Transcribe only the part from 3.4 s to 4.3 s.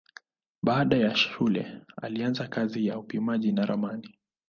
na ramani.